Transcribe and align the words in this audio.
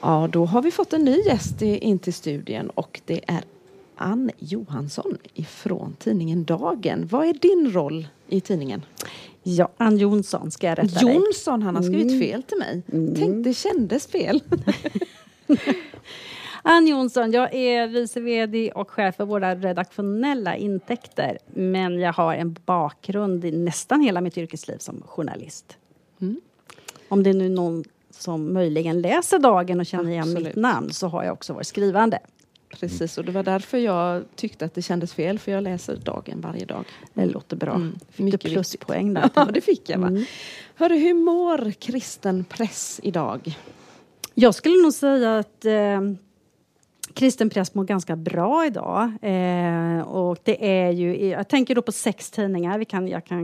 Ja, 0.00 0.28
då 0.32 0.44
har 0.44 0.62
vi 0.62 0.70
fått 0.70 0.92
en 0.92 1.04
ny 1.04 1.20
gäst 1.20 1.62
in 1.62 1.98
till 1.98 2.14
studien 2.14 2.70
och 2.70 3.00
det 3.04 3.20
är 3.26 3.44
Ann 3.96 4.30
Johansson 4.38 5.18
ifrån 5.34 5.96
tidningen 5.98 6.44
Dagen. 6.44 7.06
Vad 7.10 7.26
är 7.26 7.32
din 7.32 7.72
roll 7.72 8.08
i 8.28 8.40
tidningen? 8.40 8.84
Ja, 9.42 9.68
Ann 9.76 9.98
Jonsson 9.98 10.50
ska 10.50 10.66
jag 10.66 10.78
rätta 10.78 11.00
Jonsson, 11.00 11.60
dig. 11.60 11.66
han 11.66 11.76
har 11.76 11.82
skrivit 11.82 12.12
mm. 12.12 12.20
fel 12.20 12.42
till 12.42 12.58
mig. 12.58 12.82
Mm. 12.92 13.14
Tänk, 13.14 13.44
det 13.44 13.54
kändes 13.54 14.06
fel. 14.06 14.42
Ann 16.62 16.86
Jonsson, 16.86 17.32
jag 17.32 17.54
är 17.54 17.86
vice 17.86 18.20
VD 18.20 18.72
och 18.72 18.90
chef 18.90 19.16
för 19.16 19.24
våra 19.24 19.54
redaktionella 19.54 20.56
intäkter. 20.56 21.38
Men 21.46 21.98
jag 21.98 22.12
har 22.12 22.34
en 22.34 22.56
bakgrund 22.66 23.44
i 23.44 23.50
nästan 23.50 24.00
hela 24.00 24.20
mitt 24.20 24.38
yrkesliv 24.38 24.78
som 24.78 25.02
journalist. 25.06 25.76
Mm. 26.20 26.40
Om 27.08 27.22
det 27.22 27.30
är 27.30 27.34
nu 27.34 27.48
någon 27.48 27.84
som 28.18 28.52
möjligen 28.52 29.00
läser 29.00 29.38
Dagen 29.38 29.80
och 29.80 29.86
känner 29.86 30.10
igen 30.10 30.22
Absolut. 30.22 30.44
mitt 30.44 30.56
namn 30.56 30.92
så 30.92 31.08
har 31.08 31.24
jag 31.24 31.32
också 31.32 31.52
varit 31.52 31.66
skrivande. 31.66 32.18
Precis, 32.80 33.18
och 33.18 33.24
det 33.24 33.32
var 33.32 33.42
därför 33.42 33.78
jag 33.78 34.24
tyckte 34.36 34.64
att 34.64 34.74
det 34.74 34.82
kändes 34.82 35.14
fel 35.14 35.38
för 35.38 35.52
jag 35.52 35.62
läser 35.62 35.96
Dagen 35.96 36.40
varje 36.40 36.64
dag. 36.64 36.84
Det 37.14 37.26
låter 37.26 37.56
bra. 37.56 37.74
Mm. 37.74 37.98
Fick 38.10 38.30
du 38.30 38.38
pluspoäng 38.38 39.14
där? 39.14 39.30
Ja, 39.34 39.44
det 39.44 39.60
fick 39.60 39.90
jag. 39.90 39.98
Va? 39.98 40.06
Mm. 40.06 40.24
Hörru, 40.74 40.98
hur 40.98 41.14
mår 41.14 41.70
kristen 41.70 42.44
press 42.44 43.00
idag? 43.02 43.58
Jag 44.34 44.54
skulle 44.54 44.82
nog 44.82 44.92
säga 44.92 45.38
att 45.38 45.64
eh, 45.64 46.00
kristen 47.18 47.50
press 47.50 47.74
mår 47.74 47.84
ganska 47.84 48.16
bra 48.16 48.66
idag. 48.66 49.12
Eh, 49.22 50.00
och 50.00 50.38
det 50.42 50.82
är 50.82 50.90
ju, 50.90 51.26
jag 51.26 51.48
tänker 51.48 51.74
då 51.74 51.82
på 51.82 51.92
sex 51.92 52.30
tidningar, 52.30 52.78
vi 52.78 52.84
kan, 52.84 53.08
jag 53.08 53.24
kan 53.24 53.38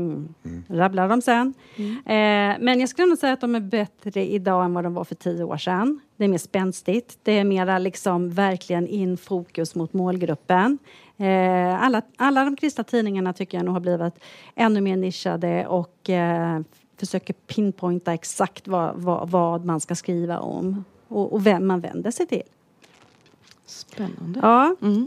mm. 0.44 0.64
rabbla 0.68 1.08
dem 1.08 1.22
sen. 1.22 1.54
Mm. 1.76 1.92
Eh, 1.96 2.64
men 2.64 2.80
jag 2.80 2.88
skulle 2.88 3.08
nog 3.08 3.18
säga 3.18 3.32
att 3.32 3.40
de 3.40 3.54
är 3.54 3.60
bättre 3.60 4.24
idag 4.24 4.64
än 4.64 4.74
vad 4.74 4.84
de 4.84 4.94
var 4.94 5.04
för 5.04 5.14
tio 5.14 5.44
år 5.44 5.56
sedan. 5.56 6.00
Det 6.16 6.24
är 6.24 6.28
mer 6.28 6.38
spänstigt, 6.38 7.18
det 7.22 7.32
är 7.32 7.44
mera 7.44 7.78
liksom 7.78 8.30
verkligen 8.30 8.86
in 8.86 9.16
fokus 9.16 9.74
mot 9.74 9.92
målgruppen. 9.92 10.78
Eh, 11.16 11.82
alla, 11.82 12.02
alla 12.16 12.44
de 12.44 12.56
kristna 12.56 12.84
tidningarna 12.84 13.32
tycker 13.32 13.58
jag 13.58 13.64
nog 13.64 13.74
har 13.74 13.80
blivit 13.80 14.14
ännu 14.54 14.80
mer 14.80 14.96
nischade 14.96 15.66
och 15.66 16.10
eh, 16.10 16.60
försöker 16.96 17.32
pinpointa 17.32 18.14
exakt 18.14 18.68
vad, 18.68 18.94
vad, 18.96 19.30
vad 19.30 19.64
man 19.64 19.80
ska 19.80 19.94
skriva 19.94 20.38
om 20.38 20.84
och, 21.08 21.32
och 21.32 21.46
vem 21.46 21.66
man 21.66 21.80
vänder 21.80 22.10
sig 22.10 22.26
till. 22.26 22.42
Spännande. 23.66 24.40
Ja. 24.42 24.76
Mm. 24.82 25.06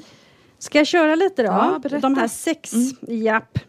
Ska 0.59 0.77
jag 0.77 0.87
köra 0.87 1.15
lite 1.15 1.43
då? 1.43 1.47
Ja, 1.47 1.99
De 1.99 2.15
här 2.15 2.27
sex, 2.27 2.73
mm. 2.73 3.23
japp. 3.23 3.59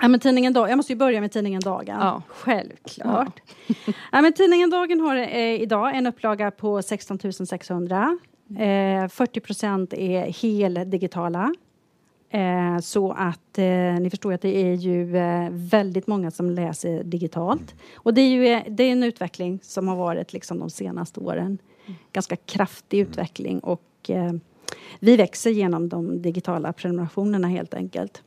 Ja, 0.00 0.08
men 0.08 0.20
tidningen 0.20 0.52
jag 0.54 0.76
måste 0.76 0.92
ju 0.92 0.96
börja 0.98 1.20
med 1.20 1.32
tidningen 1.32 1.60
Dagen. 1.60 1.96
Ja. 2.00 2.22
Självklart. 2.28 3.40
Ja. 3.66 3.74
ja. 4.12 4.20
men 4.22 4.32
tidningen 4.32 4.70
Dagen 4.70 5.00
har 5.00 5.16
eh, 5.16 5.62
idag 5.62 5.96
en 5.96 6.06
upplaga 6.06 6.50
på 6.50 6.82
16 6.82 7.18
600. 7.46 8.18
Eh, 8.58 9.08
40 9.08 9.40
procent 9.40 9.92
är 9.92 10.42
heldigitala. 10.42 11.54
Eh, 12.30 12.78
så 12.78 13.12
att 13.12 13.58
eh, 13.58 14.00
ni 14.00 14.10
förstår 14.10 14.32
att 14.32 14.42
det 14.42 14.56
är 14.56 14.74
ju 14.74 15.16
eh, 15.16 15.48
väldigt 15.50 16.06
många 16.06 16.30
som 16.30 16.50
läser 16.50 17.04
digitalt. 17.04 17.74
Och 17.96 18.14
det 18.14 18.20
är 18.20 18.28
ju 18.28 18.62
det 18.68 18.84
är 18.84 18.92
en 18.92 19.02
utveckling 19.02 19.60
som 19.62 19.88
har 19.88 19.96
varit 19.96 20.32
liksom 20.32 20.58
de 20.58 20.70
senaste 20.70 21.20
åren. 21.20 21.58
Ganska 22.12 22.36
kraftig 22.36 22.98
utveckling 22.98 23.60
och 23.60 24.10
eh, 24.10 24.32
vi 25.00 25.16
växer 25.16 25.50
genom 25.50 25.88
de 25.88 26.22
digitala 26.22 26.72
prenumerationerna 26.72 27.48
helt 27.48 27.74
enkelt. 27.74 28.22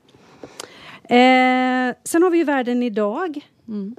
Eh, 1.04 1.96
sen 2.04 2.24
har 2.24 2.30
vi 2.30 2.38
ju 2.38 2.44
Världen 2.44 2.84
idag. 2.84 3.40
Mm. 3.68 3.96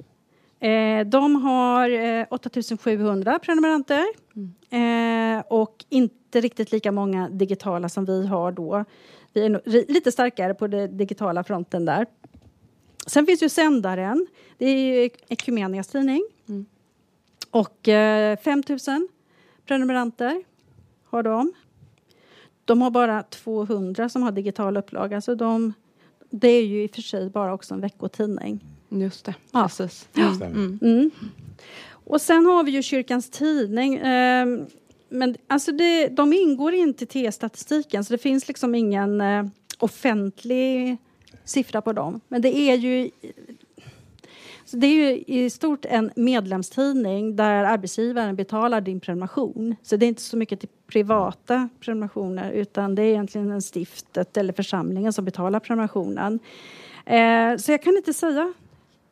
Eh, 0.59 1.07
de 1.07 1.35
har 1.35 1.89
eh, 1.89 2.25
8700 2.29 3.39
prenumeranter 3.39 4.05
mm. 4.35 5.37
eh, 5.37 5.43
och 5.47 5.85
inte 5.89 6.41
riktigt 6.41 6.71
lika 6.71 6.91
många 6.91 7.29
digitala 7.29 7.89
som 7.89 8.05
vi 8.05 8.27
har 8.27 8.51
då. 8.51 8.85
Vi 9.33 9.45
är 9.45 9.91
lite 9.91 10.11
starkare 10.11 10.53
på 10.53 10.67
den 10.67 10.97
digitala 10.97 11.43
fronten 11.43 11.85
där. 11.85 12.05
Sen 13.07 13.25
finns 13.25 13.43
ju 13.43 13.49
Sändaren. 13.49 14.27
Det 14.57 14.65
är 14.65 14.77
ju 14.77 15.09
Ekumenias 15.27 15.87
tidning. 15.87 16.23
Mm. 16.49 16.65
Och 17.51 17.87
eh, 17.87 18.37
5000 18.37 19.07
prenumeranter 19.69 20.43
har 21.05 21.23
de. 21.23 21.53
De 22.65 22.81
har 22.81 22.91
bara 22.91 23.23
200 23.23 24.09
som 24.09 24.23
har 24.23 24.31
digital 24.31 24.77
upplaga, 24.77 25.21
så 25.21 25.35
de, 25.35 25.73
det 26.29 26.47
är 26.47 26.65
ju 26.65 26.83
i 26.83 26.87
och 26.87 26.91
för 26.91 27.01
sig 27.01 27.29
bara 27.29 27.53
också 27.53 27.73
en 27.73 27.81
veckotidning. 27.81 28.65
Just 28.89 29.25
det, 29.25 29.35
ja. 29.51 29.63
precis. 29.63 30.07
Ja. 30.13 30.35
Mm. 30.45 30.79
Mm. 30.81 31.11
Och 31.89 32.21
sen 32.21 32.45
har 32.45 32.63
vi 32.63 32.71
ju 32.71 32.83
Kyrkans 32.83 33.29
Tidning. 33.29 33.95
Eh, 33.95 34.47
men 35.09 35.35
alltså 35.47 35.71
det, 35.71 36.07
de 36.07 36.33
ingår 36.33 36.73
inte 36.73 37.03
i 37.03 37.07
T-statistiken, 37.07 38.05
så 38.05 38.13
det 38.13 38.17
finns 38.17 38.47
liksom 38.47 38.75
ingen 38.75 39.21
eh, 39.21 39.45
offentlig 39.79 40.97
siffra 41.45 41.81
på 41.81 41.93
dem. 41.93 42.21
Men 42.27 42.41
det 42.41 42.57
är 42.57 42.75
ju 42.75 43.09
så 44.69 44.77
det 44.77 44.87
är 44.87 44.93
ju 44.93 45.23
i 45.27 45.49
stort 45.49 45.85
en 45.85 46.11
medlemstidning 46.15 47.35
där 47.35 47.63
arbetsgivaren 47.63 48.35
betalar 48.35 48.81
din 48.81 48.99
prenumeration. 48.99 49.75
Så 49.83 49.95
det 49.95 50.05
är 50.05 50.07
inte 50.07 50.21
så 50.21 50.37
mycket 50.37 50.59
till 50.59 50.69
privata 50.87 51.69
prenumerationer 51.79 52.51
utan 52.51 52.95
det 52.95 53.01
är 53.01 53.05
egentligen 53.05 53.51
en 53.51 53.61
stiftet 53.61 54.37
eller 54.37 54.53
församlingen 54.53 55.13
som 55.13 55.25
betalar 55.25 55.59
prenumerationen. 55.59 56.39
Eh, 57.05 57.57
så 57.57 57.71
jag 57.71 57.83
kan 57.83 57.97
inte 57.97 58.13
säga 58.13 58.53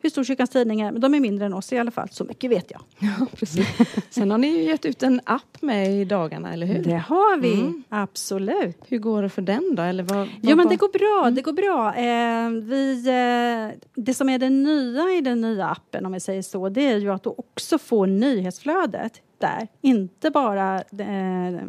hur 0.00 0.10
stor 0.10 0.24
Kyrkans 0.24 0.50
Tidning 0.50 0.80
är, 0.80 0.92
men 0.92 1.00
de 1.00 1.14
är 1.14 1.20
mindre 1.20 1.46
än 1.46 1.54
oss 1.54 1.72
i 1.72 1.78
alla 1.78 1.90
fall. 1.90 2.08
Så 2.10 2.24
mycket 2.24 2.50
vet 2.50 2.70
jag. 2.70 2.80
Ja, 2.98 3.26
precis. 3.36 3.66
Sen 4.10 4.30
har 4.30 4.38
ni 4.38 4.48
ju 4.48 4.62
gett 4.62 4.84
ut 4.84 5.02
en 5.02 5.20
app 5.24 5.62
med 5.62 6.00
i 6.00 6.04
dagarna, 6.04 6.52
eller 6.52 6.66
hur? 6.66 6.84
Det 6.84 6.96
har 6.96 7.38
vi, 7.38 7.52
mm. 7.52 7.82
absolut. 7.88 8.76
Hur 8.86 8.98
går 8.98 9.22
det 9.22 9.28
för 9.28 9.42
den 9.42 9.74
då? 9.74 9.82
Eller 9.82 10.02
vad, 10.02 10.18
vad 10.18 10.28
ja, 10.42 10.56
men 10.56 10.68
det 10.68 10.76
går 10.76 10.88
bra. 10.98 11.22
Mm. 11.22 11.34
Det 11.34 11.42
går 11.42 11.52
bra. 11.52 11.94
Eh, 11.94 12.50
vi, 12.50 13.08
eh, 13.08 13.78
det 13.94 14.14
som 14.14 14.28
är 14.28 14.38
det 14.38 14.50
nya 14.50 15.02
i 15.02 15.20
den 15.20 15.40
nya 15.40 15.68
appen, 15.68 16.06
om 16.06 16.12
vi 16.12 16.20
säger 16.20 16.42
så, 16.42 16.68
det 16.68 16.86
är 16.86 16.96
ju 16.96 17.12
att 17.12 17.22
du 17.22 17.30
också 17.30 17.78
får 17.78 18.06
nyhetsflödet 18.06 19.22
där. 19.38 19.68
Inte 19.80 20.30
bara 20.30 20.76
eh, 20.76 21.62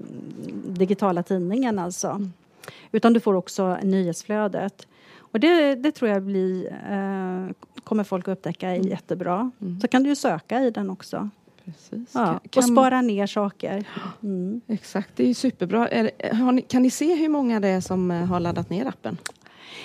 digitala 0.65 1.23
tidningen 1.23 1.79
alltså. 1.79 2.07
Mm. 2.07 2.33
Utan 2.91 3.13
du 3.13 3.19
får 3.19 3.33
också 3.33 3.77
nyhetsflödet. 3.83 4.87
Och 5.31 5.39
det, 5.39 5.75
det 5.75 5.91
tror 5.91 6.11
jag 6.11 6.23
blir, 6.23 6.65
eh, 6.67 7.53
kommer 7.83 8.03
folk 8.03 8.27
att 8.27 8.37
upptäcka 8.37 8.69
är 8.69 8.75
mm. 8.75 8.87
jättebra. 8.87 9.51
Mm. 9.61 9.79
Så 9.79 9.87
kan 9.87 10.03
du 10.03 10.09
ju 10.09 10.15
söka 10.15 10.63
i 10.63 10.71
den 10.71 10.89
också. 10.89 11.29
Precis. 11.65 12.11
Ja, 12.13 12.39
kan, 12.49 12.63
och 12.63 12.69
spara 12.69 13.01
ner 13.01 13.27
saker. 13.27 13.83
Mm. 14.23 14.61
Exakt, 14.67 15.09
det 15.15 15.23
är 15.23 15.27
ju 15.27 15.33
superbra. 15.33 15.87
Är, 15.87 16.51
ni, 16.51 16.61
kan 16.61 16.81
ni 16.81 16.89
se 16.89 17.15
hur 17.15 17.29
många 17.29 17.59
det 17.59 17.67
är 17.67 17.81
som 17.81 18.11
eh, 18.11 18.25
har 18.25 18.39
laddat 18.39 18.69
ner 18.69 18.85
appen? 18.85 19.17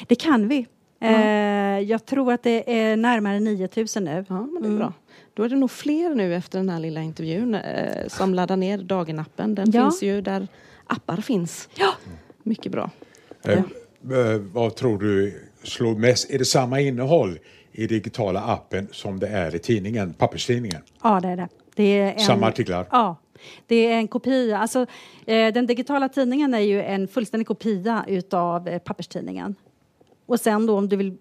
Det 0.07 0.15
kan 0.15 0.49
vi. 0.49 0.67
Ja. 0.99 1.09
Eh, 1.09 1.81
jag 1.81 2.07
tror 2.07 2.33
att 2.33 2.43
det 2.43 2.81
är 2.81 2.97
närmare 2.97 3.41
9000 3.41 4.05
nu. 4.05 4.25
Ja, 4.29 4.47
men 4.47 4.63
det 4.63 4.69
är 4.69 4.71
mm. 4.71 4.79
bra. 4.79 4.93
Då 5.35 5.43
är 5.43 5.49
det 5.49 5.57
nog 5.57 5.71
fler 5.71 6.15
nu 6.15 6.35
efter 6.35 6.59
den 6.59 6.69
här 6.69 6.81
lilla 6.81 7.03
intervjun 7.03 7.55
eh, 7.55 8.09
som 8.09 8.35
laddar 8.35 8.57
ner 8.57 8.79
Dagen-appen. 8.79 9.55
Den 9.55 9.71
ja. 9.71 9.83
finns 9.83 10.03
ju 10.03 10.21
där 10.21 10.49
appar 10.87 11.17
finns. 11.17 11.69
Ja. 11.75 11.91
Mycket 12.43 12.73
bra. 12.73 12.91
Eh, 13.43 13.63
vad 14.53 14.77
tror 14.77 14.99
du 14.99 15.41
slår 15.63 15.95
mest? 15.95 16.31
Är 16.31 16.39
det 16.39 16.45
samma 16.45 16.81
innehåll 16.81 17.39
i 17.73 17.87
digitala 17.87 18.41
appen 18.41 18.89
som 18.93 19.19
det 19.19 19.29
är 19.29 19.55
i 19.55 19.59
tidningen, 19.59 20.15
papperstidningen? 20.15 20.83
Ja, 21.03 21.21
det 21.21 21.29
är 21.29 21.37
det. 21.37 21.49
det 21.75 21.83
är 21.83 22.13
en, 22.13 22.21
samma 22.21 22.47
artiklar? 22.47 22.87
Ja. 22.91 23.17
Det 23.67 23.87
är 23.87 23.97
en 23.97 24.09
kopia. 24.09 24.59
Alltså, 24.59 24.87
eh, 25.27 25.53
den 25.53 25.67
digitala 25.67 26.09
tidningen 26.09 26.55
är 26.55 26.59
ju 26.59 26.83
en 26.83 27.09
fullständig 27.09 27.47
kopia 27.47 28.05
utav 28.09 28.69
eh, 28.69 28.79
papperstidningen. 28.79 29.55
Och 30.27 30.41
sen 30.41 30.67
då 30.67 30.79
om 30.79 30.89
du 30.89 30.97
vill 30.97 31.17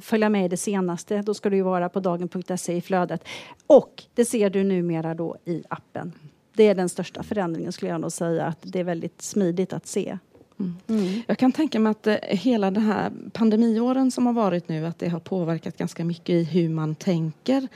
följa 0.00 0.28
med 0.28 0.44
i 0.44 0.48
det 0.48 0.56
senaste, 0.56 1.22
då 1.22 1.34
ska 1.34 1.50
du 1.50 1.56
ju 1.56 1.62
vara 1.62 1.88
på 1.88 2.00
dagen.se 2.00 2.76
i 2.76 2.80
flödet. 2.80 3.24
Och 3.66 4.02
det 4.14 4.24
ser 4.24 4.50
du 4.50 4.64
numera 4.64 5.14
då 5.14 5.36
i 5.44 5.62
appen. 5.68 6.12
Det 6.52 6.68
är 6.68 6.74
den 6.74 6.88
största 6.88 7.22
förändringen 7.22 7.72
skulle 7.72 7.90
jag 7.90 8.00
nog 8.00 8.12
säga, 8.12 8.46
att 8.46 8.58
det 8.62 8.80
är 8.80 8.84
väldigt 8.84 9.22
smidigt 9.22 9.72
att 9.72 9.86
se. 9.86 10.18
Mm. 10.58 11.22
Jag 11.26 11.38
kan 11.38 11.52
tänka 11.52 11.80
mig 11.80 11.90
att 11.90 12.06
eh, 12.06 12.16
hela 12.22 12.70
den 12.70 12.82
här 12.82 13.12
pandemiåren 13.32 14.10
som 14.10 14.26
har 14.26 14.32
varit 14.32 14.68
nu 14.68 14.86
att 14.86 14.98
det 14.98 15.08
har 15.08 15.20
påverkat 15.20 15.76
ganska 15.76 16.04
mycket 16.04 16.30
i 16.30 16.44
hur 16.44 16.68
man 16.68 16.94
tänker 16.94 17.68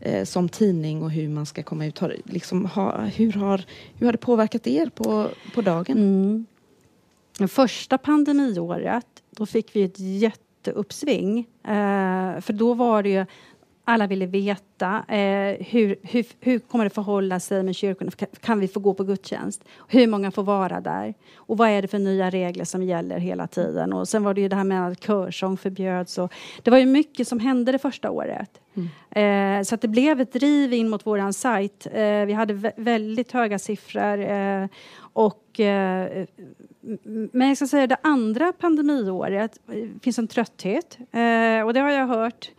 eh, 0.00 0.24
som 0.24 0.48
tidning 0.48 1.02
och 1.02 1.10
hur 1.10 1.28
man 1.28 1.46
ska 1.46 1.62
komma 1.62 1.86
ut. 1.86 1.98
Har, 1.98 2.16
liksom, 2.24 2.66
ha, 2.66 3.00
hur, 3.00 3.32
har, 3.32 3.64
hur 3.98 4.06
har 4.06 4.12
det 4.12 4.18
påverkat 4.18 4.66
er 4.66 4.86
på, 4.86 5.28
på 5.54 5.62
dagen? 5.62 5.96
Mm. 5.98 6.46
Första 7.48 7.98
pandemiåret 7.98 9.06
då 9.30 9.46
fick 9.46 9.76
vi 9.76 9.82
ett 9.82 9.98
jätteuppsving. 9.98 11.38
Eh, 11.64 12.40
för 12.40 12.52
då 12.52 12.74
var 12.74 13.02
det 13.02 13.08
ju 13.08 13.26
alla 13.84 14.06
ville 14.06 14.26
veta 14.26 15.04
eh, 15.08 15.66
hur, 15.66 15.96
hur, 16.02 16.26
hur 16.40 16.58
kommer 16.58 16.84
det 16.84 16.90
förhålla 16.90 17.40
sig 17.40 17.62
med 17.62 17.74
kyrkorna. 17.74 18.10
Kan 18.40 18.60
vi 18.60 18.68
få 18.68 18.80
gå 18.80 18.94
på 18.94 19.04
gudstjänst? 19.04 19.64
Hur 19.88 20.06
många 20.06 20.30
får 20.30 20.42
vara 20.42 20.80
där? 20.80 21.14
Och 21.36 21.58
vad 21.58 21.68
är 21.68 21.82
det 21.82 21.88
för 21.88 21.98
nya 21.98 22.30
regler 22.30 22.64
som 22.64 22.82
gäller 22.82 23.18
hela 23.18 23.46
tiden? 23.46 23.92
Och 23.92 24.08
sen 24.08 24.24
var 24.24 24.34
det 24.34 24.40
ju 24.40 24.48
det 24.48 24.56
här 24.56 24.64
med 24.64 24.88
att 24.88 25.02
körsång 25.02 25.56
förbjöds. 25.56 26.18
Och 26.18 26.32
det 26.62 26.70
var 26.70 26.78
ju 26.78 26.86
mycket 26.86 27.28
som 27.28 27.40
hände 27.40 27.72
det 27.72 27.78
första 27.78 28.10
året. 28.10 28.60
Mm. 28.74 29.60
Eh, 29.60 29.64
så 29.64 29.74
att 29.74 29.80
det 29.80 29.88
blev 29.88 30.20
ett 30.20 30.32
driv 30.32 30.72
in 30.72 30.88
mot 30.88 31.06
våran 31.06 31.32
sajt. 31.32 31.86
Eh, 31.92 32.24
vi 32.26 32.32
hade 32.32 32.72
väldigt 32.76 33.32
höga 33.32 33.58
siffror. 33.58 34.18
Eh, 34.18 34.66
och, 35.12 35.60
eh, 35.60 36.26
men 37.32 37.48
jag 37.48 37.56
ska 37.56 37.66
säga 37.66 37.86
det 37.86 37.96
andra 38.02 38.52
pandemiåret 38.52 39.60
finns 40.02 40.18
en 40.18 40.28
trötthet. 40.28 40.98
Eh, 41.00 41.66
och 41.66 41.74
det 41.74 41.80
har 41.80 41.90
jag 41.90 42.06
hört 42.06 42.50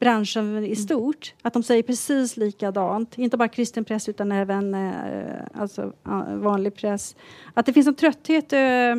branschen 0.00 0.64
i 0.64 0.76
stort, 0.76 1.34
att 1.42 1.52
de 1.52 1.62
säger 1.62 1.82
precis 1.82 2.36
likadant. 2.36 3.18
Inte 3.18 3.36
bara 3.36 3.48
kristen 3.48 3.84
press 3.84 4.08
utan 4.08 4.32
även 4.32 4.74
eh, 4.74 5.44
alltså, 5.54 5.92
vanlig 6.28 6.74
press. 6.74 7.16
Att 7.54 7.66
det 7.66 7.72
finns 7.72 7.86
en 7.86 7.94
trötthet, 7.94 8.52
eh, 8.52 8.94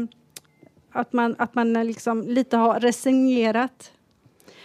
att 0.91 1.13
man, 1.13 1.35
att 1.37 1.55
man 1.55 1.73
liksom 1.73 2.21
lite 2.21 2.57
har 2.57 2.79
resignerat 2.79 3.91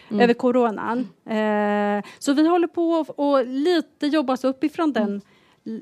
mm. 0.09 0.21
över 0.21 0.35
coronan. 0.35 0.99
Eh, 1.25 2.05
så 2.19 2.33
vi 2.33 2.49
håller 2.49 2.69
på 2.69 3.05
och 3.17 3.47
lite 3.47 4.07
jobbas 4.07 4.45
uppifrån 4.45 4.93
den 4.93 5.03
mm 5.03 5.21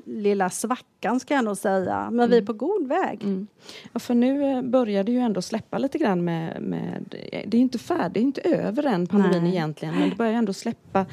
lilla 0.05 0.49
svackan 0.49 1.19
ska 1.19 1.33
jag 1.33 1.45
nog 1.45 1.57
säga. 1.57 2.09
Men 2.11 2.19
mm. 2.19 2.29
vi 2.29 2.35
är 2.35 2.41
mm. 2.41 2.45
på 2.45 2.53
god 2.53 2.87
väg. 2.87 3.23
Mm. 3.23 3.47
Ja, 3.93 3.99
för 3.99 4.13
nu 4.13 4.43
eh, 4.43 4.61
börjar 4.61 5.03
det 5.03 5.11
ju 5.11 5.19
ändå 5.19 5.41
släppa 5.41 5.77
lite 5.77 5.97
grann 5.97 6.23
med, 6.23 6.61
med 6.61 7.15
det 7.47 7.57
är 7.57 7.61
inte 7.61 7.79
färdigt, 7.79 8.13
det 8.13 8.19
är 8.19 8.21
inte 8.21 8.41
över 8.41 8.83
än 8.83 9.07
pandemin 9.07 9.43
Nej. 9.43 9.51
egentligen. 9.51 9.95
Men 9.95 10.09
det 10.09 10.15
börjar 10.15 10.33
ändå 10.33 10.53
släppa 10.53 11.05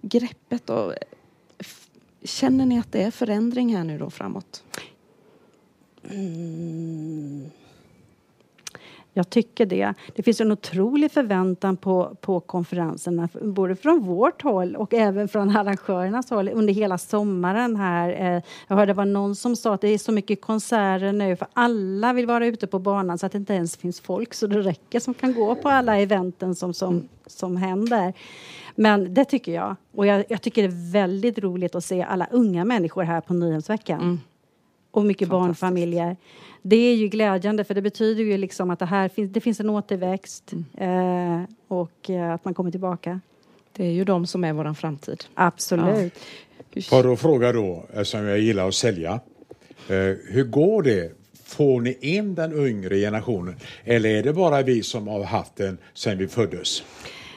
greppet. 0.00 0.70
Och, 0.70 0.92
känner 2.22 2.66
ni 2.66 2.78
att 2.78 2.92
det 2.92 3.02
är 3.02 3.10
förändring 3.10 3.76
här 3.76 3.84
nu 3.84 3.98
då 3.98 4.10
framåt? 4.10 4.64
Mm. 6.10 7.50
Jag 9.16 9.30
tycker 9.30 9.66
det. 9.66 9.94
Det 10.14 10.22
finns 10.22 10.40
en 10.40 10.52
otrolig 10.52 11.12
förväntan 11.12 11.76
på, 11.76 12.16
på 12.20 12.40
konferenserna, 12.40 13.28
både 13.42 13.76
från 13.76 14.00
vårt 14.00 14.42
håll 14.42 14.76
och 14.76 14.94
även 14.94 15.28
från 15.28 15.56
arrangörernas 15.56 16.30
håll 16.30 16.48
under 16.48 16.74
hela 16.74 16.98
sommaren 16.98 17.76
här. 17.76 18.08
Eh, 18.08 18.42
jag 18.68 18.76
hörde 18.76 18.92
det 18.92 18.96
var 18.96 19.04
någon 19.04 19.36
som 19.36 19.56
sa 19.56 19.74
att 19.74 19.80
det 19.80 19.88
är 19.88 19.98
så 19.98 20.12
mycket 20.12 20.40
konserter 20.40 21.12
nu 21.12 21.36
för 21.36 21.48
alla 21.52 22.12
vill 22.12 22.26
vara 22.26 22.46
ute 22.46 22.66
på 22.66 22.78
banan 22.78 23.18
så 23.18 23.26
att 23.26 23.32
det 23.32 23.38
inte 23.38 23.54
ens 23.54 23.76
finns 23.76 24.00
folk 24.00 24.34
så 24.34 24.46
det 24.46 24.60
räcker 24.60 25.00
som 25.00 25.14
kan 25.14 25.34
gå 25.34 25.54
på 25.54 25.68
alla 25.68 25.98
eventen 25.98 26.54
som, 26.54 26.74
som, 26.74 27.08
som 27.26 27.56
händer. 27.56 28.12
Men 28.74 29.14
det 29.14 29.24
tycker 29.24 29.52
jag. 29.52 29.76
Och 29.94 30.06
jag, 30.06 30.24
jag 30.28 30.42
tycker 30.42 30.62
det 30.62 30.68
är 30.68 30.92
väldigt 30.92 31.38
roligt 31.38 31.74
att 31.74 31.84
se 31.84 32.02
alla 32.02 32.26
unga 32.30 32.64
människor 32.64 33.02
här 33.02 33.20
på 33.20 33.34
Nyhemsveckan. 33.34 34.00
Mm. 34.00 34.20
Och 34.96 35.04
mycket 35.04 35.28
barnfamiljer 35.28 36.16
det 36.62 36.76
är 36.76 36.94
ju 36.94 37.08
glädjande 37.08 37.64
för 37.64 37.74
det 37.74 37.82
betyder 37.82 38.24
ju 38.24 38.36
liksom 38.36 38.70
att 38.70 38.78
det 38.78 38.86
här 38.86 39.08
finns, 39.08 39.32
det 39.32 39.40
finns 39.40 39.60
en 39.60 39.70
återväxt 39.70 40.52
mm. 40.52 41.40
eh, 41.40 41.48
och 41.68 42.10
eh, 42.10 42.34
att 42.34 42.44
man 42.44 42.54
kommer 42.54 42.70
tillbaka. 42.70 43.20
Det 43.72 43.84
är 43.84 43.90
ju 43.90 44.04
de 44.04 44.26
som 44.26 44.44
är 44.44 44.52
vår 44.52 44.74
framtid. 44.74 45.24
Absolut. 45.34 46.12
Ja. 46.72 46.82
Får 46.82 47.02
då 47.02 47.16
fråga 47.16 47.52
då, 47.52 47.86
eftersom 47.88 48.24
jag 48.24 48.38
gillar 48.38 48.68
att 48.68 48.74
sälja. 48.74 49.20
Eh, 49.88 50.16
hur 50.28 50.44
går 50.44 50.82
det? 50.82 51.12
Får 51.44 51.80
ni 51.80 51.98
in 52.00 52.34
den 52.34 52.66
yngre 52.66 52.96
generationen 52.96 53.56
eller 53.84 54.10
är 54.10 54.22
det 54.22 54.32
bara 54.32 54.62
vi 54.62 54.82
som 54.82 55.08
har 55.08 55.24
haft 55.24 55.56
den 55.56 55.78
sedan 55.94 56.18
vi 56.18 56.28
föddes? 56.28 56.82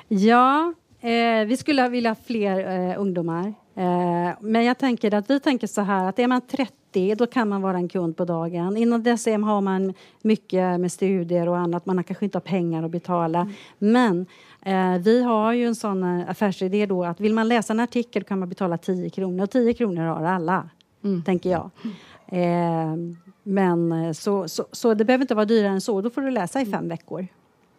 Ja, 0.08 0.74
eh, 1.02 1.46
vi 1.48 1.58
skulle 1.58 1.90
vilja 1.90 2.10
ha 2.10 2.16
fler 2.26 2.90
eh, 2.90 3.02
ungdomar. 3.02 3.54
Eh, 3.76 4.32
men 4.42 4.66
jag 4.66 4.78
tänker 4.78 5.14
att 5.14 5.30
vi 5.30 5.40
tänker 5.40 5.68
så 5.68 5.82
här 5.82 6.10
att 6.10 6.20
är 6.20 6.28
man 6.28 6.42
30 6.48 6.74
då 6.92 7.28
kan 7.28 7.50
man 7.50 7.62
vara 7.62 7.78
en 7.78 7.90
kund 7.90 8.18
på 8.18 8.26
dagen. 8.26 8.78
Inom 8.78 9.04
DSM 9.04 9.44
har 9.44 9.62
man 9.62 9.94
mycket 10.22 10.80
med 10.80 10.92
studier 10.92 11.50
och 11.50 11.58
annat. 11.58 11.86
Man 11.86 12.04
kanske 12.04 12.26
inte 12.26 12.36
har 12.38 12.42
pengar 12.42 12.84
att 12.84 12.92
betala. 12.92 13.40
Mm. 13.40 13.54
Men 13.78 14.26
eh, 14.96 15.02
vi 15.02 15.24
har 15.24 15.54
ju 15.54 15.66
en 15.66 15.76
sån 15.76 16.04
eh, 16.04 16.30
affärsidé 16.30 16.86
då 16.86 17.04
att 17.04 17.20
vill 17.20 17.34
man 17.34 17.48
läsa 17.48 17.74
en 17.74 17.80
artikel 17.80 18.24
kan 18.24 18.40
man 18.40 18.50
betala 18.50 18.78
10 18.78 19.10
kronor 19.10 19.44
och 19.44 19.50
10 19.50 19.74
kronor 19.74 20.04
har 20.04 20.24
alla. 20.24 20.70
Mm. 21.04 21.24
Tänker 21.24 21.50
jag. 21.50 21.70
Eh, 22.28 22.96
men 23.44 23.92
eh, 23.92 24.12
så, 24.12 24.48
så, 24.48 24.66
så, 24.72 24.94
det 24.94 25.06
behöver 25.06 25.24
inte 25.24 25.36
vara 25.36 25.46
dyrare 25.46 25.72
än 25.72 25.82
så. 25.82 26.02
Då 26.02 26.10
får 26.10 26.22
du 26.22 26.32
läsa 26.32 26.62
i 26.62 26.66
fem 26.66 26.90
veckor. 26.90 27.28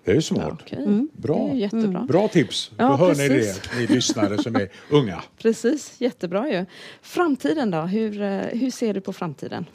Det 0.05 0.13
är 0.13 0.21
smart. 0.21 0.47
Ja, 0.47 0.53
okay. 0.53 0.79
mm. 0.79 1.09
Bra. 1.13 1.55
jättebra. 1.55 2.01
Bra 2.09 2.29
tips. 2.29 2.71
Ja, 2.77 2.89
Då 2.89 2.95
hör 2.95 3.15
precis. 3.15 3.31
ni 3.31 3.39
det, 3.39 3.81
ni 3.81 3.95
lyssnare 3.95 4.39
som 4.39 4.57
är 4.57 4.69
unga. 4.91 5.23
Precis, 5.39 5.95
jättebra 5.99 6.51
ju. 6.51 6.67
Framtiden 7.03 7.71
då? 7.71 7.81
Hur, 7.81 8.23
eh, 8.23 8.41
hur 8.41 8.71
ser 8.71 8.95
du 8.95 9.01
på 9.01 9.13
framtiden? 9.13 9.67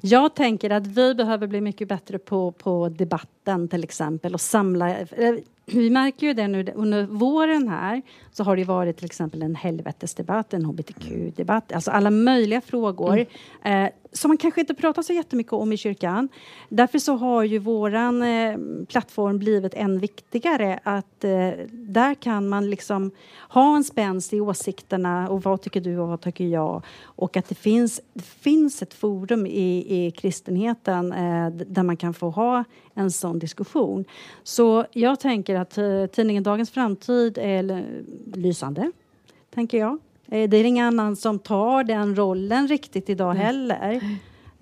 Jag 0.00 0.34
tänker 0.34 0.70
att 0.70 0.86
vi 0.86 1.14
behöver 1.14 1.46
bli 1.46 1.60
mycket 1.60 1.88
bättre 1.88 2.18
på, 2.18 2.52
på 2.52 2.88
debatten 2.88 3.68
till 3.68 3.84
exempel 3.84 4.34
och 4.34 4.40
samla 4.40 4.98
eh, 4.98 5.34
vi 5.72 5.90
märker 5.90 6.26
ju 6.26 6.34
det 6.34 6.48
nu 6.48 6.72
under 6.74 7.06
våren 7.06 7.68
här 7.68 8.02
så 8.32 8.44
har 8.44 8.56
det 8.56 8.64
varit 8.64 8.96
till 8.96 9.04
exempel 9.04 9.42
en 9.42 9.54
helvetesdebatt, 9.54 10.54
en 10.54 10.64
hbtq-debatt, 10.64 11.72
alltså 11.72 11.90
alla 11.90 12.10
möjliga 12.10 12.60
frågor 12.60 13.26
mm. 13.62 13.84
eh, 13.84 13.92
som 14.14 14.28
man 14.28 14.36
kanske 14.36 14.60
inte 14.60 14.74
pratar 14.74 15.02
så 15.02 15.12
jättemycket 15.12 15.52
om 15.52 15.72
i 15.72 15.76
kyrkan. 15.76 16.28
Därför 16.68 16.98
så 16.98 17.16
har 17.16 17.42
ju 17.42 17.58
våran 17.58 18.22
eh, 18.22 18.56
plattform 18.88 19.38
blivit 19.38 19.74
än 19.74 19.98
viktigare 19.98 20.80
att 20.82 21.24
eh, 21.24 21.50
där 21.70 22.14
kan 22.14 22.48
man 22.48 22.70
liksom 22.70 23.10
ha 23.48 23.76
en 23.76 23.84
spänst 23.84 24.32
i 24.32 24.40
åsikterna 24.40 25.28
och 25.28 25.42
vad 25.42 25.62
tycker 25.62 25.80
du 25.80 25.98
och 25.98 26.08
vad 26.08 26.20
tycker 26.20 26.44
jag 26.44 26.82
och 27.04 27.36
att 27.36 27.48
det 27.48 27.54
finns, 27.54 28.00
det 28.12 28.24
finns 28.24 28.82
ett 28.82 28.94
forum 28.94 29.46
i, 29.46 30.06
i 30.06 30.10
kristenheten 30.10 31.12
eh, 31.12 31.50
där 31.50 31.82
man 31.82 31.96
kan 31.96 32.14
få 32.14 32.30
ha 32.30 32.64
en 32.94 33.10
sån 33.10 33.38
diskussion. 33.38 34.04
Så 34.42 34.84
jag 34.92 35.20
tänker 35.20 35.53
att 35.56 35.78
eh, 35.78 36.06
tidningen 36.06 36.42
Dagens 36.42 36.70
Framtid 36.70 37.38
är 37.38 37.84
lysande, 38.34 38.92
tänker 39.54 39.78
jag. 39.78 39.98
Eh, 40.28 40.48
det 40.48 40.56
är 40.56 40.64
ingen 40.64 40.86
annan 40.86 41.16
som 41.16 41.38
tar 41.38 41.84
den 41.84 42.16
rollen 42.16 42.68
riktigt 42.68 43.10
idag 43.10 43.34
heller. 43.34 44.00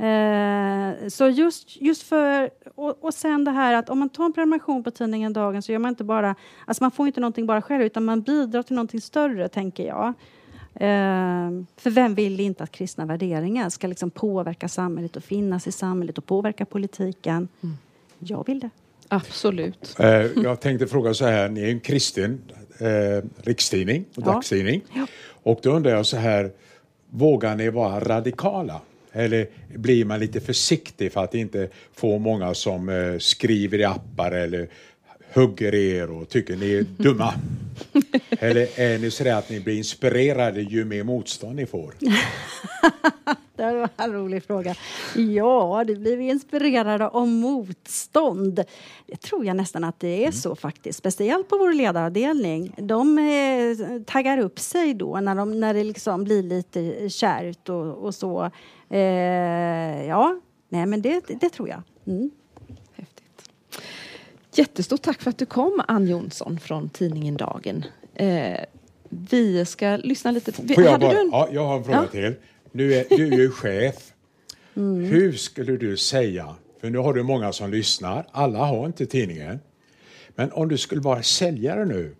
Eh, 0.03 1.09
så 1.09 1.29
just, 1.29 1.81
just 1.81 2.03
för... 2.03 2.51
Och, 2.75 3.05
och 3.05 3.15
sen 3.15 3.45
det 3.45 3.51
här 3.51 3.75
att 3.75 3.91
om 3.91 3.99
man 3.99 4.09
tar 4.09 4.25
en 4.25 4.33
prenumeration 4.33 4.85
på 4.85 4.91
tidningen 4.91 5.33
Dagen 5.33 5.63
så 5.63 5.73
gör 5.73 5.79
man 5.79 5.89
inte 5.89 6.05
bara... 6.05 6.35
Alltså 6.65 6.85
man 6.85 6.91
får 6.91 7.07
inte 7.07 7.21
någonting 7.21 7.47
bara 7.47 7.63
själv 7.63 7.83
utan 7.83 8.05
man 8.05 8.23
bidrar 8.23 8.63
till 8.63 8.77
någonting 8.77 9.01
större, 9.01 9.49
tänker 9.49 9.87
jag. 9.87 10.07
Eh, 10.75 11.51
för 11.77 11.91
vem 11.91 12.15
vill 12.15 12.41
inte 12.41 12.65
att 12.65 12.73
kristna 12.73 13.07
värderingar 13.07 13.69
ska 13.69 13.87
liksom 13.87 14.11
påverka 14.11 14.69
samhället 14.69 15.17
och 15.17 15.25
finnas 15.25 15.67
i 15.67 15.73
samhället 15.73 16.19
och 16.19 16.27
påverka 16.27 16.65
politiken? 16.65 17.49
Mm. 17.61 17.77
Jag 18.19 18.47
vill 18.47 18.61
det. 18.61 18.71
Absolut. 19.13 19.97
Eh, 19.99 20.27
jag 20.43 20.61
tänkte 20.61 20.87
fråga 20.87 21.15
så 21.15 21.27
här, 21.27 21.49
ni 21.49 21.63
är 21.63 21.69
en 21.69 21.81
kristen 21.81 22.43
eh, 22.79 23.25
rikstidning 23.43 24.05
och 24.15 24.23
ja. 24.27 24.33
dagstidning. 24.33 24.83
Ja. 24.95 25.07
Och 25.43 25.61
då 25.63 25.71
undrar 25.71 25.91
jag 25.91 26.07
så 26.07 26.17
här, 26.17 26.51
vågar 27.11 27.57
ni 27.57 27.71
vara 27.71 28.01
radikala? 28.01 28.81
Eller 29.13 29.47
blir 29.75 30.05
man 30.05 30.21
lite 30.21 30.41
försiktig 30.41 31.13
för 31.13 31.25
att 31.25 31.35
inte 31.35 31.69
få 31.95 32.19
många 32.19 32.55
som 32.55 32.89
eh, 32.89 33.19
skriver 33.19 33.79
i 33.79 33.85
appar 33.85 34.33
eller 34.33 34.69
hugger 35.35 35.75
er 35.75 36.11
och 36.11 36.29
tycker 36.29 36.57
ni 36.57 36.73
är 36.75 36.83
dumma? 36.83 37.35
Eller 38.31 38.81
är 38.81 38.99
ni 38.99 39.11
så 39.11 39.29
att 39.29 39.51
ni 39.51 39.61
blir 39.61 39.77
inspirerade 39.77 40.63
ju 40.63 40.85
mer 40.85 41.05
motstånd 41.05 41.57
ni 41.57 41.67
får? 41.67 41.95
det 43.71 43.81
var 43.81 43.89
en 43.97 44.13
rolig 44.13 44.45
fråga. 44.45 44.75
Ja, 45.17 45.85
det 45.87 45.95
blir 45.95 46.17
vi 46.17 46.29
inspirerade 46.29 47.09
av 47.09 47.29
motstånd. 47.29 48.65
Det 49.07 49.17
tror 49.17 49.45
jag 49.45 49.57
nästan 49.57 49.85
att 49.85 50.01
det 50.01 50.09
är 50.09 50.21
mm. 50.21 50.33
så 50.33 50.57
faktiskt. 50.57 50.99
Speciellt 50.99 51.49
på 51.49 51.59
vår 51.59 51.73
ledaravdelning. 51.73 52.75
De 52.79 53.19
eh, 53.19 54.03
taggar 54.07 54.39
upp 54.39 54.59
sig 54.59 54.95
då 54.95 55.21
när, 55.21 55.35
de, 55.35 55.61
när 55.61 55.75
det 55.75 55.85
liksom 55.85 56.25
blir 56.25 56.43
lite 56.43 57.09
kärvt 57.09 57.69
och, 57.69 58.05
och 58.05 58.15
så. 58.15 58.51
Eh, 58.91 60.07
ja, 60.07 60.41
nej 60.69 60.87
men 60.87 61.03
det, 61.03 61.25
det 61.41 61.49
tror 61.49 61.69
jag. 61.69 61.83
Mm. 62.07 62.31
Jättestort 64.55 65.03
tack 65.03 65.23
för 65.23 65.31
att 65.31 65.39
du 65.39 65.47
kom, 65.47 65.83
Ann 65.89 66.07
Jonsson 66.07 66.61
från 66.61 66.89
tidningen 66.89 67.37
Dagen. 67.37 67.85
Eh, 68.15 68.59
vi 69.09 69.65
ska 69.65 69.97
lyssna 69.97 70.31
lite. 70.31 70.53
Får 70.53 70.83
jag, 70.83 71.01
bara, 71.01 71.21
en... 71.21 71.29
ja, 71.33 71.49
jag 71.53 71.67
har 71.67 71.79
en 71.79 71.85
fråga 71.85 71.99
ja. 72.03 72.07
till. 72.07 72.35
Nu 72.73 72.95
är, 72.95 73.05
du 73.09 73.27
är 73.27 73.39
ju 73.39 73.51
chef. 73.51 74.13
Mm. 74.75 75.05
Hur 75.05 75.33
skulle 75.33 75.77
du 75.77 75.97
säga, 75.97 76.55
för 76.81 76.91
nu 76.91 76.99
har 76.99 77.15
du 77.15 77.23
många 77.23 77.53
som 77.53 77.71
lyssnar, 77.71 78.27
alla 78.31 78.59
har 78.59 78.87
inte 78.87 79.07
tidningen. 79.07 79.61
Men 80.35 80.53
om 80.53 80.69
du 80.69 80.79
skulle 80.79 81.01
vara 81.01 81.23
säljare 81.23 81.85
nu, 81.85 82.15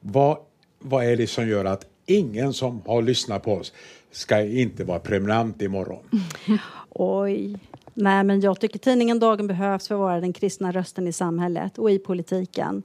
vad, 0.00 0.38
vad 0.78 1.04
är 1.04 1.16
det 1.16 1.26
som 1.26 1.48
gör 1.48 1.64
att 1.64 1.86
ingen 2.06 2.52
som 2.52 2.82
har 2.86 3.02
lyssnat 3.02 3.42
på 3.42 3.52
oss 3.52 3.72
ska 4.10 4.40
inte 4.40 4.84
vara 4.84 4.98
prenumerant 4.98 5.62
imorgon? 5.62 6.04
Oj. 6.90 7.58
Nej, 7.94 8.24
men 8.24 8.40
jag 8.40 8.60
tycker 8.60 8.78
tidningen 8.78 9.18
Dagen 9.18 9.46
behövs 9.46 9.88
för 9.88 9.94
att 9.94 9.98
vara 9.98 10.20
den 10.20 10.32
kristna 10.32 10.72
rösten 10.72 11.06
i 11.06 11.12
samhället 11.12 11.78
och 11.78 11.90
i 11.90 11.98
politiken. 11.98 12.82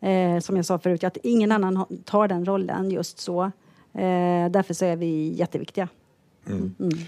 Eh, 0.00 0.38
som 0.38 0.56
jag 0.56 0.64
sa 0.64 0.78
förut, 0.78 1.04
att 1.04 1.18
ingen 1.22 1.52
annan 1.52 1.86
tar 2.04 2.28
den 2.28 2.44
rollen 2.44 2.90
just 2.90 3.18
så. 3.18 3.42
Eh, 3.92 4.50
därför 4.50 4.74
så 4.74 4.84
är 4.84 4.96
vi 4.96 5.34
jätteviktiga. 5.36 5.88
Mm. 6.46 6.74
Mm. 6.80 6.98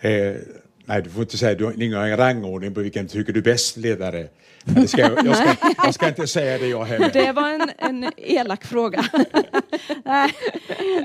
Eh, 0.00 0.40
nej, 0.84 1.02
du 1.02 1.10
får 1.10 1.22
inte 1.22 1.38
säga, 1.38 1.54
du 1.54 1.64
har 1.64 1.82
ingen 1.82 2.16
rangordning 2.16 2.74
på 2.74 2.80
vilken 2.80 3.08
tycker 3.08 3.32
du 3.32 3.40
är 3.40 3.44
bäst 3.44 3.76
ledare. 3.76 4.28
Det 4.64 4.88
ska 4.88 5.00
jag, 5.00 5.26
jag, 5.26 5.36
ska, 5.36 5.56
jag 5.84 5.94
ska 5.94 6.08
inte 6.08 6.26
säga 6.26 6.58
det 6.58 6.66
jag 6.66 6.84
heller. 6.84 7.10
Det 7.12 7.32
var 7.32 7.50
en, 7.50 7.70
en 7.78 8.10
elak 8.16 8.64
fråga. 8.64 9.04
nej, 10.04 10.32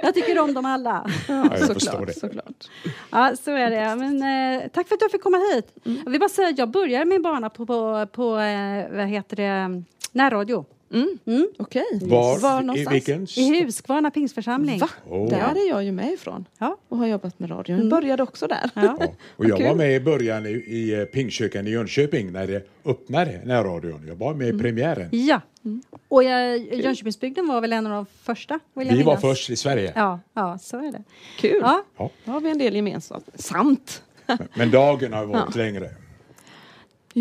jag 0.01 0.13
tycker 0.13 0.39
om 0.39 0.53
dem 0.53 0.65
alla. 0.65 1.10
Ja, 1.27 1.48
ja 1.51 1.67
såklart, 1.67 2.07
det. 2.07 2.13
såklart. 2.13 2.69
Ja, 3.12 3.36
så 3.43 3.51
är 3.51 3.69
det. 3.69 3.95
Men, 3.95 4.21
eh, 4.62 4.67
tack 4.74 4.88
för 4.88 4.95
att 4.95 5.00
du 5.00 5.10
fick 5.10 5.24
komma 5.24 5.38
hit. 5.38 5.65
Mm. 5.86 6.01
Jag 6.05 6.12
vill 6.12 6.19
bara 6.19 6.29
säga, 6.29 6.53
jag 6.57 6.69
började 6.69 7.05
min 7.05 7.21
bana 7.21 7.50
på, 7.50 7.65
på, 7.65 8.07
på 8.12 8.38
eh, 8.38 8.86
vad 8.91 9.07
heter 9.07 9.36
det, 9.36 9.83
närradio. 10.12 10.65
Mm. 10.93 11.19
Mm. 11.25 11.48
Okej. 11.57 11.83
Okay. 11.95 12.10
Var, 12.10 12.39
Var 12.39 12.62
någonstans? 12.62 13.07
I, 13.07 13.13
vilken? 13.13 13.27
I 13.39 13.63
Huskvarna 13.63 14.12
pingstförsamling. 14.12 14.79
Va? 14.79 14.89
Oh. 15.10 15.29
Där 15.29 15.55
är 15.55 15.69
jag 15.69 15.83
ju 15.83 15.91
med 15.91 16.13
ifrån 16.13 16.45
ja. 16.57 16.77
och 16.89 16.98
har 16.98 17.07
jobbat 17.07 17.39
med 17.39 17.51
radio. 17.51 17.74
Jag 17.74 17.79
mm. 17.79 17.89
började 17.89 18.24
också 18.24 18.48
där. 18.48 18.69
Ja. 18.74 18.98
ja. 19.00 19.07
Och 19.38 19.45
jag 19.45 19.67
var 19.67 19.75
med 19.75 19.95
i 19.95 20.00
början 20.00 20.45
i, 20.45 20.50
i 20.50 21.00
eh, 21.00 21.05
Pingstkyrkan 21.05 21.67
i 21.67 21.69
Jönköping 21.69 22.31
när 22.31 22.48
det 22.48 22.67
öppnade 22.86 23.41
närradion. 23.45 24.03
Jag 24.07 24.15
var 24.15 24.33
med 24.33 24.48
i 24.48 24.50
mm. 24.50 24.62
premiären. 24.62 25.10
Ja, 25.12 25.41
mm. 25.65 25.81
och 26.07 26.24
jag, 26.24 26.57
Jönköpingsbygden 26.74 27.48
var 27.48 27.62
väl 27.62 27.74
en 27.74 27.88
av 27.88 27.91
de 27.91 28.05
första? 28.24 28.60
Vi 28.74 29.03
var 29.03 29.17
först 29.17 29.50
i 29.50 29.55
Sverige. 29.55 29.93
Ja, 29.95 30.19
ja 30.33 30.57
så 30.62 30.77
är 30.77 30.91
det. 30.91 31.03
Kul. 31.39 31.60
Ja. 31.62 31.83
Ja. 31.98 32.10
Då 32.25 32.31
har 32.31 32.41
vi 32.41 32.51
en 32.51 32.57
del 32.57 32.75
gemensamt. 32.75 33.29
Sant. 33.36 34.03
Men, 34.25 34.38
men 34.53 34.71
dagen 34.71 35.13
har 35.13 35.25
varit 35.25 35.55
längre. 35.55 35.89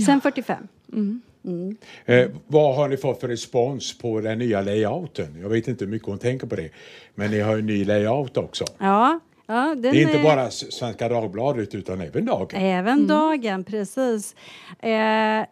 Sen 0.06 0.20
45. 0.20 0.68
Mm. 0.92 1.22
Mm. 1.44 1.76
Eh, 2.04 2.28
vad 2.47 2.76
har 2.76 2.88
ni 2.88 2.97
fått 2.97 3.20
för 3.20 3.28
respons 3.28 3.99
på 3.99 4.20
den 4.20 4.38
nya 4.38 4.61
layouten? 4.61 5.38
Jag 5.42 5.49
vet 5.49 5.68
inte 5.68 5.85
hur 5.85 5.92
mycket 5.92 6.09
hon 6.09 6.18
tänker 6.18 6.47
på 6.47 6.56
det, 6.56 6.70
men 7.14 7.30
ni 7.30 7.40
har 7.40 7.56
ju 7.56 7.62
ny 7.62 7.85
layout 7.85 8.37
också. 8.37 8.64
Ja, 8.78 9.20
ja 9.47 9.75
det 9.78 9.88
är 9.88 9.94
inte 9.94 10.18
är... 10.18 10.23
bara 10.23 10.50
Svenska 10.50 11.09
Dagbladet 11.09 11.75
utan 11.75 12.00
även 12.00 12.25
Dagen. 12.25 12.61
Även 12.61 12.92
mm. 12.92 13.06
Dagen, 13.06 13.64
precis. 13.64 14.35
Eh, 14.80 15.44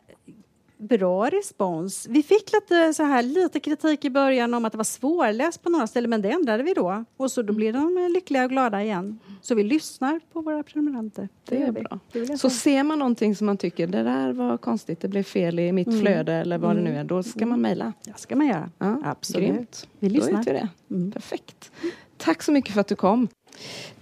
bra 0.79 1.29
respons. 1.29 2.07
Vi 2.11 2.23
fick 2.23 2.53
lite, 2.53 2.95
så 2.95 3.03
här, 3.03 3.23
lite 3.23 3.61
kritik 3.61 4.05
i 4.05 4.11
början 4.11 4.55
om 4.55 4.65
att 4.65 4.73
det 4.73 4.77
var 4.77 4.85
svårläst 4.85 5.63
på 5.63 5.71
några 5.71 5.87
ställen, 5.87 6.11
men 6.11 6.23
det 6.23 6.31
ändrade 6.31 6.63
vi 6.63 6.75
då. 6.75 7.05
Och 7.17 7.31
så 7.31 7.43
då 7.43 7.53
blir 7.53 7.73
de 7.73 8.13
lyckliga 8.15 8.45
och 8.45 8.51
glada 8.51 8.83
igen. 8.83 9.19
Så 9.43 9.55
vi 9.55 9.65
lyssnar 9.65 10.21
på 10.33 10.41
våra 10.41 10.63
prenumeranter. 10.63 11.29
Det, 11.45 11.59
det 11.59 11.63
är 11.63 11.73
bra. 11.73 11.99
Det 12.13 12.39
så 12.39 12.51
ser 12.51 12.83
man 12.83 12.99
någonting 12.99 13.37
som 13.37 13.47
man 13.47 13.57
tycker, 13.57 13.87
det 13.87 14.03
där 14.03 14.33
var 14.33 14.57
konstigt, 14.57 15.01
det 15.01 15.09
blev 15.09 15.23
fel 15.23 15.59
i 15.59 15.73
mitt 15.73 15.89
mm. 15.89 16.01
flöde 16.01 16.33
eller 16.33 16.59
vad 16.59 16.71
mm. 16.71 16.85
det 16.85 16.91
nu 16.91 16.97
är, 16.97 17.05
då 17.05 17.23
ska 17.23 17.47
man 17.47 17.61
mejla. 17.61 17.93
Ja, 18.05 18.15
ska 18.17 18.37
man 18.37 18.47
göra. 18.47 18.71
Ja, 18.79 18.97
Absolut. 19.05 19.49
Grymt. 19.49 19.89
Vi 19.99 20.09
lyssnar. 20.09 20.33
Då 20.33 20.53
vi 20.53 20.53
det. 20.53 20.69
Mm. 20.91 21.13
Perfekt. 21.13 21.73
Tack 22.17 22.43
så 22.43 22.53
mycket 22.53 22.75
för 22.75 22.81
att 22.81 22.89
du 22.89 22.97
kom. 22.97 23.29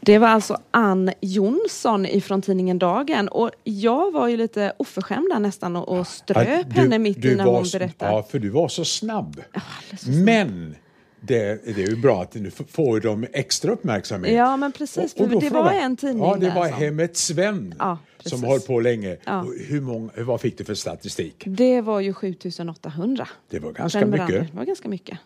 Det 0.00 0.18
var 0.18 0.28
alltså 0.28 0.60
Ann 0.70 1.10
Jonsson 1.20 2.06
ifrån 2.06 2.42
tidningen 2.42 2.78
Dagen 2.78 3.28
och 3.28 3.50
jag 3.64 4.12
var 4.12 4.28
ju 4.28 4.36
lite 4.36 4.72
oförskämd 4.76 5.28
där 5.30 5.38
nästan 5.38 5.76
och, 5.76 5.98
och 5.98 6.06
ströp 6.06 6.48
ja, 6.48 6.62
du, 6.66 6.80
henne 6.80 6.98
mitt 6.98 7.24
i 7.24 7.34
när 7.34 7.44
hon 7.44 7.64
berättade. 7.72 8.12
Ja, 8.12 8.22
för 8.22 8.38
du 8.38 8.48
var 8.48 8.68
så 8.68 8.84
snabb. 8.84 9.42
Ja, 9.52 9.60
så 9.90 9.96
snabb. 9.96 10.24
Men 10.24 10.74
det, 11.20 11.64
det, 11.64 11.82
är 11.82 11.88
ju 11.88 11.96
bra 11.96 12.22
att 12.22 12.34
nu 12.34 12.50
får 12.50 13.00
de 13.00 13.26
extra 13.32 13.72
uppmärksamhet. 13.72 14.32
Ja, 14.32 14.56
men 14.56 14.72
precis. 14.72 15.14
Och, 15.14 15.20
och 15.20 15.40
det 15.40 15.50
var 15.50 15.72
en 15.72 15.96
tidning 15.96 16.24
Ja, 16.24 16.36
det 16.40 16.50
var. 16.50 16.68
Hemmet 16.68 17.16
Sven 17.16 17.74
ja, 17.78 17.98
som 18.20 18.42
har 18.42 18.50
hållit 18.50 18.66
på 18.66 18.80
länge. 18.80 19.16
Ja. 19.24 19.46
Hur 19.68 19.80
många, 19.80 20.10
vad 20.16 20.40
fick 20.40 20.58
du 20.58 20.64
för 20.64 20.74
statistik? 20.74 21.42
Det 21.46 21.80
var 21.80 22.00
ju 22.00 22.12
7800. 22.12 23.28
Det 23.50 23.58
var 23.58 23.72
ganska 23.72 24.06
mycket. 24.06 24.28
Det 24.28 24.48
var 24.52 24.64
ganska 24.64 24.88
mycket. 24.88 25.18